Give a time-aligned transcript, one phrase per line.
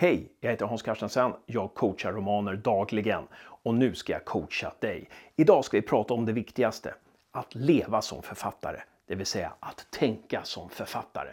[0.00, 1.32] Hej, jag heter Hans Carstensen.
[1.46, 5.10] Jag coachar romaner dagligen och nu ska jag coacha dig.
[5.36, 6.94] Idag ska vi prata om det viktigaste,
[7.30, 11.30] att leva som författare, det vill säga att tänka som författare.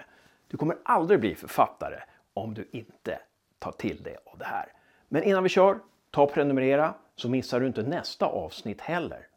[0.48, 2.00] Du kommer aldrig bli författare
[2.34, 3.20] om du inte
[3.60, 4.74] tar till dig av det här.
[5.08, 5.80] Men innan vi kör,
[6.12, 9.28] ta och prenumerera så missar du inte nästa avsnitt heller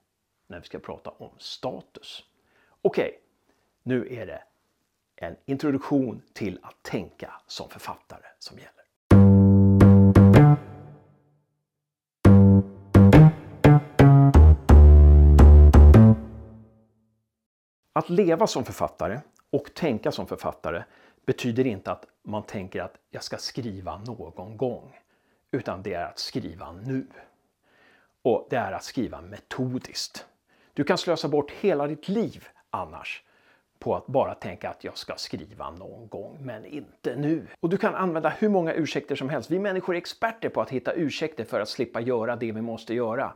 [0.47, 2.25] när vi ska prata om status.
[2.83, 3.19] Okej, okay,
[3.83, 4.43] nu är det
[5.17, 8.80] en introduktion till att tänka som författare som gäller.
[18.01, 20.83] Att leva som författare och tänka som författare
[21.27, 24.99] betyder inte att man tänker att jag ska skriva någon gång.
[25.51, 27.07] Utan det är att skriva nu.
[28.23, 30.27] Och det är att skriva metodiskt.
[30.75, 33.23] Du kan slösa bort hela ditt liv annars
[33.79, 37.47] på att bara tänka att jag ska skriva någon gång, men inte nu.
[37.61, 39.51] Och du kan använda hur många ursäkter som helst.
[39.51, 42.95] Vi människor är experter på att hitta ursäkter för att slippa göra det vi måste
[42.95, 43.33] göra.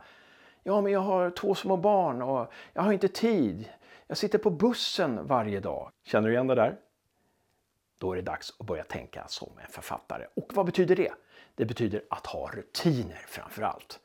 [0.63, 3.69] Ja, men jag har två små barn och jag har inte tid.
[4.07, 5.91] Jag sitter på bussen varje dag.
[6.03, 6.77] Känner du igen det där?
[7.99, 10.25] Då är det dags att börja tänka som en författare.
[10.33, 11.13] Och vad betyder det?
[11.55, 13.99] Det betyder att ha rutiner framför allt.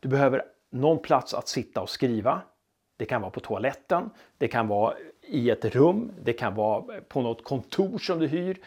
[0.00, 2.42] Du behöver någon plats att sitta och skriva.
[2.96, 7.22] Det kan vara på toaletten, det kan vara i ett rum, det kan vara på
[7.22, 8.60] något kontor som du hyr.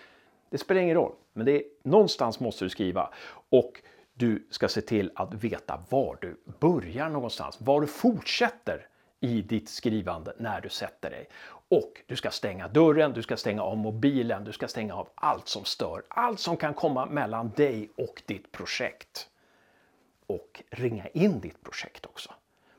[0.50, 3.14] Det spelar ingen roll, men det är, någonstans måste du skriva.
[3.50, 3.82] Och
[4.14, 8.88] du ska se till att veta var du börjar någonstans, var du fortsätter
[9.20, 11.30] i ditt skrivande när du sätter dig.
[11.70, 15.48] Och du ska stänga dörren, du ska stänga av mobilen, du ska stänga av allt
[15.48, 19.30] som stör, allt som kan komma mellan dig och ditt projekt.
[20.28, 22.34] Och ringa in ditt projekt också.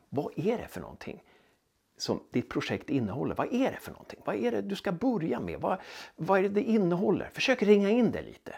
[0.09, 1.23] Vad är det för någonting
[1.97, 3.35] som ditt projekt innehåller?
[3.35, 4.21] Vad är det för någonting?
[4.25, 5.61] Vad är det du ska börja med?
[5.61, 5.79] Vad,
[6.17, 7.31] vad är det det innehåller?
[7.33, 8.55] Försök ringa in det lite.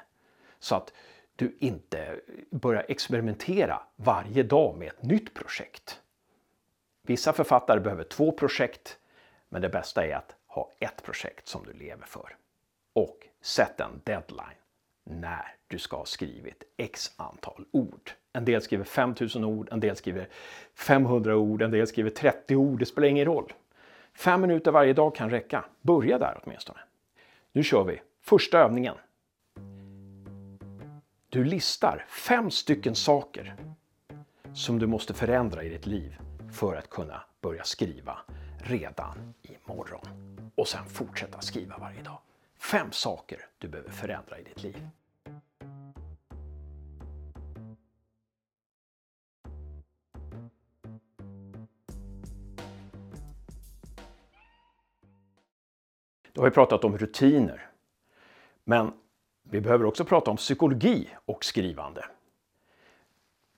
[0.58, 0.92] Så att
[1.36, 2.20] du inte
[2.50, 6.00] börjar experimentera varje dag med ett nytt projekt.
[7.02, 8.98] Vissa författare behöver två projekt,
[9.48, 12.36] men det bästa är att ha ett projekt som du lever för.
[12.92, 14.60] Och sätt en deadline
[15.04, 18.10] när du ska ha skrivit x antal ord.
[18.32, 20.28] En del skriver 5000 ord, en del skriver
[20.74, 22.78] 500 ord, en del skriver 30 ord.
[22.78, 23.52] Det spelar ingen roll.
[24.14, 25.64] Fem minuter varje dag kan räcka.
[25.80, 26.80] Börja där åtminstone.
[27.52, 28.02] Nu kör vi.
[28.20, 28.94] Första övningen.
[31.28, 33.56] Du listar fem stycken saker
[34.54, 36.18] som du måste förändra i ditt liv
[36.52, 38.18] för att kunna börja skriva
[38.58, 40.00] redan imorgon.
[40.54, 42.18] Och sen fortsätta skriva varje dag.
[42.58, 44.88] Fem saker du behöver förändra i ditt liv.
[56.32, 57.70] Då har vi pratat om rutiner.
[58.64, 58.92] Men
[59.42, 62.04] vi behöver också prata om psykologi och skrivande.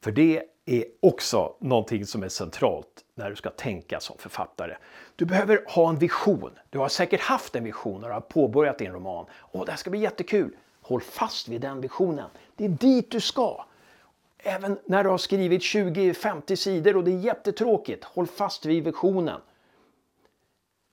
[0.01, 4.77] För det är också någonting som är centralt när du ska tänka som författare.
[5.17, 6.51] Du behöver ha en vision.
[6.71, 9.27] Du har säkert haft en vision och har påbörjat din roman.
[9.53, 10.57] Åh, det här ska bli jättekul.
[10.81, 12.31] Håll fast vid den visionen.
[12.57, 13.65] Det är dit du ska.
[14.39, 19.41] Även när du har skrivit 20-50 sidor och det är jättetråkigt, håll fast vid visionen.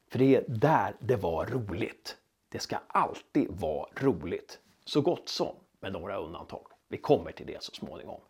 [0.09, 2.17] För det är där det var roligt.
[2.49, 4.59] Det ska alltid vara roligt.
[4.85, 6.65] Så gott som, med några undantag.
[6.87, 8.21] Vi kommer till det så småningom.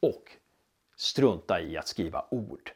[0.00, 0.36] Och
[1.00, 2.72] strunta i att skriva ord.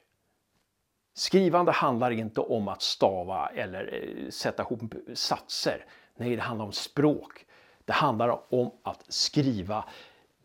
[1.14, 5.86] Skrivande handlar inte om att stava eller eh, sätta ihop satser.
[6.16, 7.46] Nej, det handlar om språk.
[7.84, 9.84] Det handlar om att skriva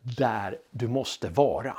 [0.02, 1.78] där du måste vara.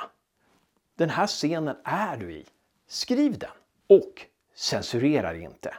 [0.95, 2.45] Den här scenen är du i.
[2.87, 3.49] Skriv den
[3.87, 4.25] och
[4.55, 5.73] censurera dig inte.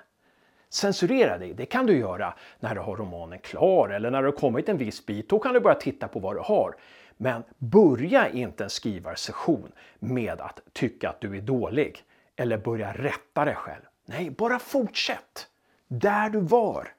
[0.69, 4.37] Censurera dig, det kan du göra när du har romanen klar eller när du har
[4.37, 5.29] kommit en viss bit.
[5.29, 6.77] Då kan du börja titta på vad du har.
[7.23, 12.05] Men börja inte en skrivarsession med att tycka att du är dålig
[12.37, 13.83] eller börja rätta dig själv.
[14.05, 15.49] Nej, bara fortsätt
[15.89, 16.95] där du var.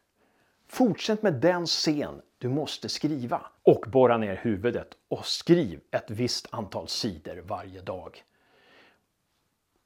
[0.68, 6.48] Fortsätt med den scen du måste skriva och borra ner huvudet och skriv ett visst
[6.50, 8.24] antal sidor varje dag.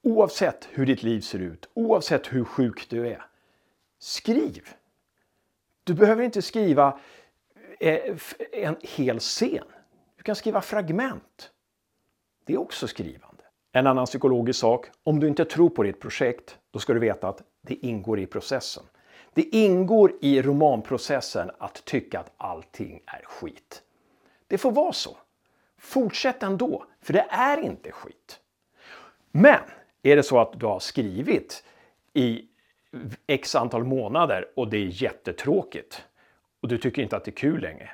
[0.04, 3.26] Oavsett hur ditt liv ser ut, oavsett hur sjuk du är.
[4.00, 4.70] Skriv!
[5.84, 7.00] Du behöver inte skriva
[7.80, 8.18] eh,
[8.52, 9.66] en hel scen
[10.18, 11.52] du kan skriva fragment.
[12.46, 13.44] Det är också skrivande.
[13.72, 17.28] En annan psykologisk sak, om du inte tror på ditt projekt, då ska du veta
[17.28, 18.84] att det ingår i processen.
[19.34, 23.84] Det ingår i romanprocessen att tycka att allting är skit.
[24.48, 25.18] Det får vara så.
[25.78, 28.40] Fortsätt ändå, för det är inte skit.
[29.32, 29.60] Men
[30.04, 31.64] är det så att du har skrivit
[32.14, 32.46] i
[33.28, 36.04] x antal månader och det är jättetråkigt
[36.62, 37.90] och du tycker inte att det är kul längre.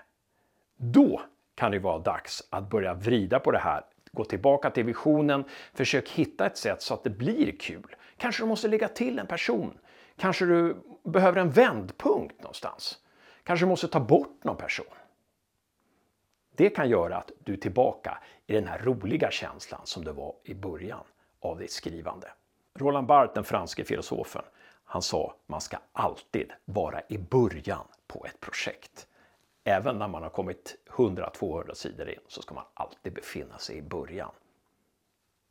[0.77, 1.21] Då
[1.55, 3.85] kan det vara dags att börja vrida på det här.
[4.11, 7.95] Gå tillbaka till visionen, försök hitta ett sätt så att det blir kul.
[8.17, 9.77] Kanske du måste lägga till en person.
[10.17, 12.97] Kanske du behöver en vändpunkt någonstans.
[13.43, 14.85] Kanske du måste ta bort någon person.
[16.55, 18.17] Det kan göra att du är tillbaka
[18.47, 21.03] i den här roliga känslan som det var i början
[21.39, 22.27] av ditt skrivande.
[22.79, 24.41] Roland Barthes, den franske filosofen,
[24.85, 29.07] han sa man ska alltid vara i början på ett projekt.
[29.63, 33.81] Även när man har kommit 100-200 sidor in så ska man alltid befinna sig i
[33.81, 34.31] början.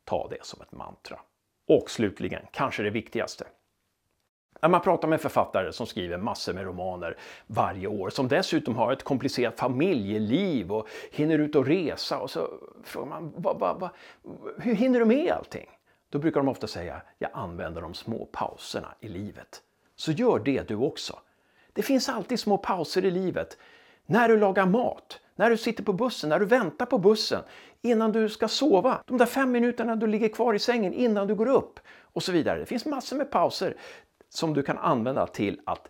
[0.03, 1.19] Ta det som ett mantra.
[1.67, 3.45] Och slutligen, kanske det viktigaste.
[4.61, 7.17] När man pratar med författare som skriver massor med romaner
[7.47, 12.49] varje år, som dessutom har ett komplicerat familjeliv och hinner ut och resa och så
[12.83, 13.91] frågar man va, va, va,
[14.59, 15.69] hur hinner du med allting?
[16.09, 19.61] Då brukar de ofta säga jag använder de små pauserna i livet.
[19.95, 21.19] Så gör det du också.
[21.73, 23.57] Det finns alltid små pauser i livet.
[24.05, 27.43] När du lagar mat, när du sitter på bussen, när du väntar på bussen,
[27.81, 31.35] innan du ska sova, de där fem minuterna du ligger kvar i sängen innan du
[31.35, 32.59] går upp och så vidare.
[32.59, 33.77] Det finns massor med pauser
[34.29, 35.89] som du kan använda till att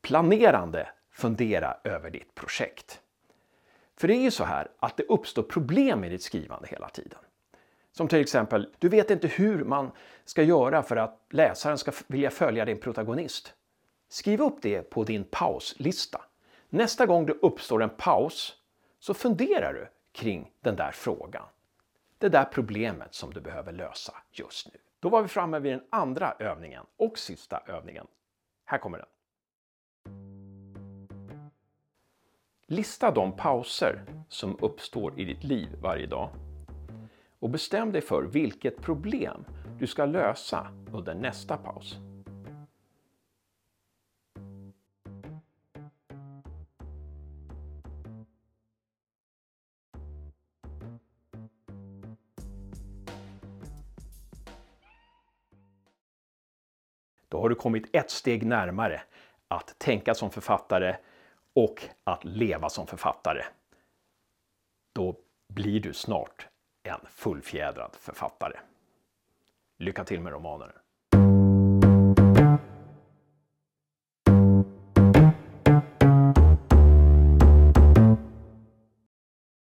[0.00, 3.00] planerande fundera över ditt projekt.
[3.96, 7.18] För det är ju så här att det uppstår problem i ditt skrivande hela tiden.
[7.92, 9.90] Som till exempel, du vet inte hur man
[10.24, 13.54] ska göra för att läsaren ska vilja följa din protagonist.
[14.08, 16.20] Skriv upp det på din pauslista.
[16.72, 18.56] Nästa gång det uppstår en paus
[18.98, 21.46] så funderar du kring den där frågan.
[22.18, 24.78] Det där problemet som du behöver lösa just nu.
[25.00, 28.06] Då var vi framme vid den andra övningen och sista övningen.
[28.64, 29.06] Här kommer den.
[32.66, 36.30] Lista de pauser som uppstår i ditt liv varje dag
[37.38, 39.44] och bestäm dig för vilket problem
[39.78, 41.98] du ska lösa under nästa paus.
[57.30, 59.02] Då har du kommit ett steg närmare
[59.48, 60.96] att tänka som författare
[61.52, 63.44] och att leva som författare.
[64.92, 65.16] Då
[65.48, 66.48] blir du snart
[66.82, 68.56] en fullfjädrad författare.
[69.78, 70.70] Lycka till med romanen!